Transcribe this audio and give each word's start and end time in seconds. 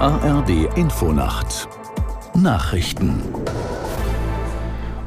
ARD 0.00 0.76
Infonacht 0.76 1.68
Nachrichten 2.32 3.20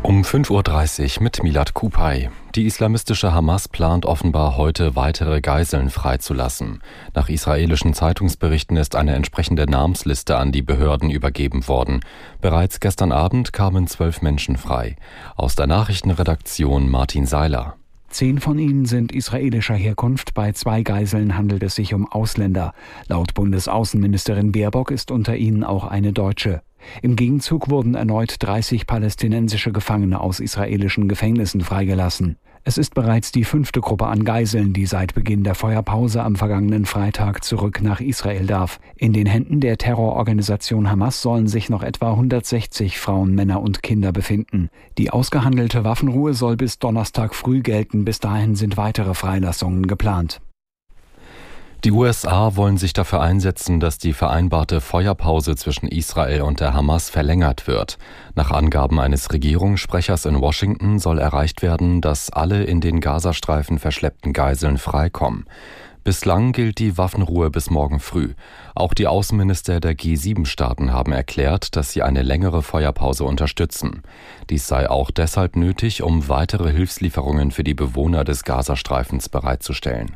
um 0.04 0.24
5.30 0.24 1.18
Uhr 1.18 1.24
mit 1.24 1.44
Milad 1.44 1.74
Kupay. 1.74 2.30
Die 2.56 2.66
islamistische 2.66 3.32
Hamas 3.32 3.70
plant 3.70 4.06
offenbar 4.06 4.58
heute 4.58 4.98
weitere 4.98 5.40
Geiseln 5.40 5.90
freizulassen. 5.90 6.82
Nach 7.14 7.30
israelischen 7.30 7.94
Zeitungsberichten 7.94 8.76
ist 8.76 8.98
eine 8.98 9.16
entsprechende 9.16 9.66
Namensliste 9.66 10.36
an 10.36 10.52
die 10.52 10.62
Behörden 10.62 11.10
übergeben 11.10 11.70
worden. 11.70 12.02
Bereits 12.42 12.82
gestern 12.82 13.14
Abend 13.14 13.54
kamen 13.54 13.88
zwölf 13.88 14.22
Menschen 14.22 14.58
frei. 14.58 14.98
Aus 15.38 15.56
der 15.56 15.68
Nachrichtenredaktion 15.68 16.90
Martin 16.90 17.26
Seiler. 17.26 17.78
Zehn 18.12 18.40
von 18.40 18.60
ihnen 18.60 18.86
sind 18.86 19.14
israelischer 19.14 19.74
Herkunft, 19.74 20.34
bei 20.34 20.52
zwei 20.52 20.84
Geiseln 20.84 21.38
handelt 21.38 21.64
es 21.64 21.76
sich 21.76 21.94
um 21.94 22.12
Ausländer. 22.12 22.74
Laut 23.08 23.34
Bundesaußenministerin 23.34 24.52
Baerbock 24.52 24.92
ist 24.92 25.12
unter 25.12 25.38
ihnen 25.38 25.64
auch 25.64 25.86
eine 25.86 26.12
Deutsche. 26.12 26.62
Im 27.02 27.16
Gegenzug 27.16 27.70
wurden 27.70 27.96
erneut 27.96 28.36
30 28.40 28.86
palästinensische 28.86 29.72
Gefangene 29.72 30.20
aus 30.20 30.42
israelischen 30.42 31.08
Gefängnissen 31.08 31.62
freigelassen. 31.62 32.38
Es 32.64 32.78
ist 32.78 32.94
bereits 32.94 33.32
die 33.32 33.44
fünfte 33.44 33.82
Gruppe 33.82 34.06
an 34.06 34.24
Geiseln, 34.24 34.72
die 34.72 34.86
seit 34.86 35.16
Beginn 35.16 35.44
der 35.44 35.56
Feuerpause 35.56 36.22
am 36.22 36.36
vergangenen 36.36 36.86
Freitag 36.86 37.44
zurück 37.44 37.82
nach 37.82 38.02
Israel 38.02 38.46
darf. 38.46 38.80
In 38.96 39.14
den 39.14 39.26
Händen 39.26 39.62
der 39.62 39.80
Terrororganisation 39.80 40.90
Hamas 40.90 41.24
sollen 41.24 41.48
sich 41.48 41.70
noch 41.70 41.82
etwa 41.82 42.12
160 42.12 43.00
Frauen, 43.00 43.34
Männer 43.34 43.62
und 43.62 43.82
Kinder 43.82 44.12
befinden. 44.12 44.70
Die 45.00 45.10
ausgehandelte 45.10 45.84
Waffenruhe 45.84 46.36
soll 46.36 46.56
bis 46.56 46.78
Donnerstag 46.78 47.34
früh 47.34 47.62
gelten. 47.62 48.06
Bis 48.06 48.20
dahin 48.20 48.56
sind 48.56 48.78
weitere 48.78 49.16
Freilassungen 49.16 49.88
geplant. 49.88 50.40
Die 51.84 51.92
USA 51.92 52.56
wollen 52.56 52.78
sich 52.78 52.94
dafür 52.94 53.22
einsetzen, 53.22 53.80
dass 53.80 53.98
die 53.98 54.14
vereinbarte 54.14 54.82
Feuerpause 54.82 55.56
zwischen 55.56 55.88
Israel 55.88 56.44
und 56.44 56.60
der 56.60 56.76
Hamas 56.76 57.10
verlängert 57.10 57.66
wird. 57.66 57.98
Nach 58.36 58.52
Angaben 58.52 59.00
eines 59.00 59.34
Regierungssprechers 59.34 60.26
in 60.26 60.40
Washington 60.40 61.00
soll 61.00 61.18
erreicht 61.18 61.64
werden, 61.64 62.00
dass 62.00 62.30
alle 62.30 62.66
in 62.66 62.82
den 62.82 63.02
Gazastreifen 63.02 63.80
verschleppten 63.80 64.32
Geiseln 64.32 64.78
freikommen. 64.78 65.46
Bislang 66.04 66.52
gilt 66.52 66.78
die 66.78 67.00
Waffenruhe 67.00 67.50
bis 67.50 67.72
morgen 67.72 68.00
früh. 68.00 68.36
Auch 68.76 68.94
die 68.94 69.08
Außenminister 69.08 69.80
der 69.80 69.96
G7-Staaten 69.96 70.94
haben 70.94 71.14
erklärt, 71.14 71.76
dass 71.76 71.94
sie 71.94 72.04
eine 72.04 72.22
längere 72.22 72.62
Feuerpause 72.62 73.24
unterstützen. 73.24 74.04
Dies 74.52 74.68
sei 74.68 74.88
auch 74.88 75.10
deshalb 75.10 75.56
nötig, 75.56 76.04
um 76.04 76.30
weitere 76.30 76.72
Hilfslieferungen 76.72 77.50
für 77.50 77.64
die 77.64 77.74
Bewohner 77.74 78.24
des 78.24 78.44
Gazastreifens 78.44 79.30
bereitzustellen. 79.30 80.16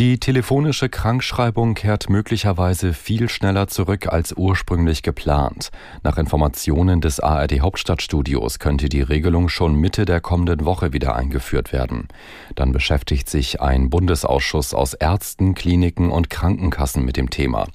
Die 0.00 0.18
telefonische 0.18 0.88
Krankschreibung 0.88 1.74
kehrt 1.74 2.08
möglicherweise 2.08 2.94
viel 2.94 3.28
schneller 3.28 3.68
zurück 3.68 4.06
als 4.06 4.32
ursprünglich 4.32 5.02
geplant. 5.02 5.68
Nach 6.02 6.16
Informationen 6.16 7.02
des 7.02 7.20
ARD 7.20 7.60
Hauptstadtstudios 7.60 8.58
könnte 8.60 8.88
die 8.88 9.02
Regelung 9.02 9.50
schon 9.50 9.74
Mitte 9.74 10.06
der 10.06 10.22
kommenden 10.22 10.64
Woche 10.64 10.94
wieder 10.94 11.16
eingeführt 11.16 11.74
werden. 11.74 12.08
Dann 12.54 12.72
beschäftigt 12.72 13.28
sich 13.28 13.60
ein 13.60 13.90
Bundesausschuss 13.90 14.72
aus 14.72 14.94
Ärzten, 14.94 15.52
Kliniken 15.52 16.10
und 16.10 16.30
Krankenkassen 16.30 17.04
mit 17.04 17.18
dem 17.18 17.28
Thema. 17.28 17.66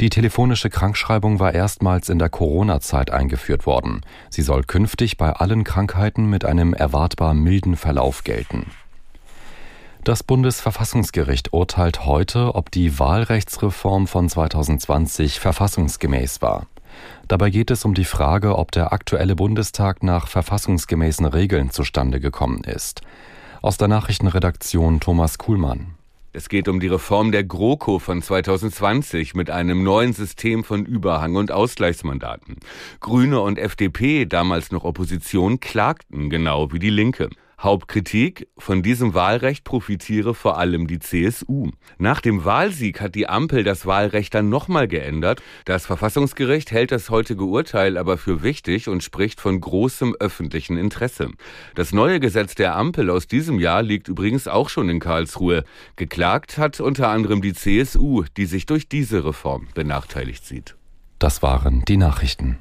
Die 0.00 0.08
telefonische 0.08 0.70
Krankschreibung 0.70 1.40
war 1.40 1.52
erstmals 1.52 2.10
in 2.10 2.20
der 2.20 2.28
Corona-Zeit 2.28 3.10
eingeführt 3.10 3.66
worden. 3.66 4.02
Sie 4.28 4.42
soll 4.42 4.62
künftig 4.62 5.16
bei 5.16 5.32
allen 5.32 5.64
Krankheiten 5.64 6.30
mit 6.30 6.44
einem 6.44 6.74
erwartbar 6.74 7.34
milden 7.34 7.74
Verlauf 7.74 8.22
gelten. 8.22 8.66
Das 10.02 10.22
Bundesverfassungsgericht 10.22 11.52
urteilt 11.52 12.06
heute, 12.06 12.54
ob 12.54 12.70
die 12.70 12.98
Wahlrechtsreform 12.98 14.06
von 14.06 14.30
2020 14.30 15.38
verfassungsgemäß 15.40 16.40
war. 16.40 16.66
Dabei 17.28 17.50
geht 17.50 17.70
es 17.70 17.84
um 17.84 17.92
die 17.92 18.06
Frage, 18.06 18.56
ob 18.56 18.72
der 18.72 18.94
aktuelle 18.94 19.36
Bundestag 19.36 20.02
nach 20.02 20.26
verfassungsgemäßen 20.26 21.26
Regeln 21.26 21.70
zustande 21.70 22.18
gekommen 22.18 22.64
ist. 22.64 23.02
Aus 23.60 23.76
der 23.76 23.88
Nachrichtenredaktion 23.88 25.00
Thomas 25.00 25.36
Kuhlmann. 25.36 25.94
Es 26.32 26.48
geht 26.48 26.68
um 26.68 26.80
die 26.80 26.88
Reform 26.88 27.30
der 27.30 27.44
GroKo 27.44 27.98
von 27.98 28.22
2020 28.22 29.34
mit 29.34 29.50
einem 29.50 29.82
neuen 29.82 30.14
System 30.14 30.64
von 30.64 30.86
Überhang- 30.86 31.36
und 31.36 31.52
Ausgleichsmandaten. 31.52 32.56
Grüne 33.00 33.40
und 33.40 33.58
FDP, 33.58 34.24
damals 34.24 34.72
noch 34.72 34.84
Opposition, 34.84 35.60
klagten 35.60 36.30
genau 36.30 36.72
wie 36.72 36.78
die 36.78 36.88
Linke. 36.88 37.28
Hauptkritik, 37.62 38.48
von 38.56 38.82
diesem 38.82 39.12
Wahlrecht 39.12 39.64
profitiere 39.64 40.34
vor 40.34 40.56
allem 40.56 40.86
die 40.86 40.98
CSU. 40.98 41.70
Nach 41.98 42.22
dem 42.22 42.46
Wahlsieg 42.46 43.02
hat 43.02 43.14
die 43.14 43.28
Ampel 43.28 43.64
das 43.64 43.84
Wahlrecht 43.84 44.34
dann 44.34 44.48
nochmal 44.48 44.88
geändert. 44.88 45.42
Das 45.66 45.84
Verfassungsgericht 45.84 46.70
hält 46.70 46.90
das 46.90 47.10
heutige 47.10 47.44
Urteil 47.44 47.98
aber 47.98 48.16
für 48.16 48.42
wichtig 48.42 48.88
und 48.88 49.02
spricht 49.02 49.42
von 49.42 49.60
großem 49.60 50.16
öffentlichen 50.18 50.78
Interesse. 50.78 51.30
Das 51.74 51.92
neue 51.92 52.18
Gesetz 52.18 52.54
der 52.54 52.76
Ampel 52.76 53.10
aus 53.10 53.26
diesem 53.26 53.60
Jahr 53.60 53.82
liegt 53.82 54.08
übrigens 54.08 54.48
auch 54.48 54.70
schon 54.70 54.88
in 54.88 54.98
Karlsruhe. 54.98 55.64
Geklagt 55.96 56.56
hat 56.56 56.80
unter 56.80 57.08
anderem 57.08 57.42
die 57.42 57.52
CSU, 57.52 58.24
die 58.38 58.46
sich 58.46 58.64
durch 58.64 58.88
diese 58.88 59.24
Reform 59.26 59.68
benachteiligt 59.74 60.46
sieht. 60.46 60.76
Das 61.18 61.42
waren 61.42 61.84
die 61.86 61.98
Nachrichten. 61.98 62.58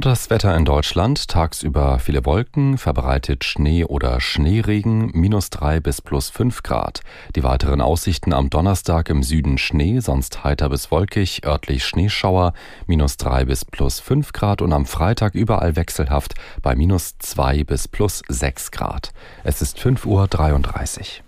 Das 0.00 0.28
Wetter 0.28 0.54
in 0.54 0.66
Deutschland, 0.66 1.26
tagsüber 1.26 1.98
viele 1.98 2.26
Wolken, 2.26 2.76
verbreitet 2.76 3.44
Schnee 3.44 3.84
oder 3.84 4.20
Schneeregen, 4.20 5.10
minus 5.14 5.48
drei 5.48 5.80
bis 5.80 6.02
plus 6.02 6.28
fünf 6.28 6.62
Grad. 6.62 7.00
Die 7.34 7.42
weiteren 7.42 7.80
Aussichten 7.80 8.34
am 8.34 8.50
Donnerstag 8.50 9.08
im 9.08 9.22
Süden 9.22 9.56
Schnee, 9.56 10.00
sonst 10.00 10.44
heiter 10.44 10.68
bis 10.68 10.90
wolkig, 10.90 11.46
örtlich 11.46 11.86
Schneeschauer, 11.86 12.52
minus 12.86 13.16
drei 13.16 13.46
bis 13.46 13.64
plus 13.64 13.98
fünf 13.98 14.32
Grad 14.32 14.60
und 14.60 14.74
am 14.74 14.84
Freitag 14.84 15.34
überall 15.34 15.76
wechselhaft 15.76 16.34
bei 16.60 16.76
minus 16.76 17.16
zwei 17.18 17.64
bis 17.64 17.88
plus 17.88 18.22
sechs 18.28 18.70
Grad. 18.70 19.12
Es 19.44 19.62
ist 19.62 19.80
fünf 19.80 20.04
Uhr. 20.04 20.28
dreiunddreißig. 20.28 21.22